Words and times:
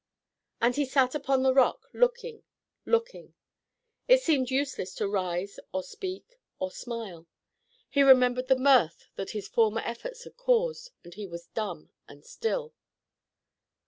And 0.59 0.77
he 0.77 0.85
sat 0.85 1.13
upon 1.13 1.43
the 1.43 1.53
rock 1.53 1.87
looking, 1.93 2.41
looking. 2.87 3.35
It 4.07 4.19
seemed 4.23 4.49
useless 4.49 4.95
to 4.95 5.07
rise 5.07 5.59
or 5.73 5.83
speak 5.83 6.39
or 6.57 6.71
smile; 6.71 7.27
he 7.87 8.01
remembered 8.01 8.47
the 8.47 8.57
mirth 8.57 9.09
that 9.15 9.29
his 9.37 9.47
former 9.47 9.81
efforts 9.85 10.23
had 10.23 10.37
caused, 10.37 10.89
and 11.03 11.13
he 11.13 11.27
was 11.27 11.49
dumb 11.53 11.91
and 12.07 12.25
still. 12.25 12.73